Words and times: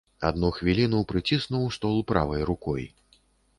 Адну 0.27 0.47
хвіліну 0.59 1.01
прыціснуў 1.11 1.69
стол 1.77 2.01
правай 2.15 2.41
рукой. 2.53 2.91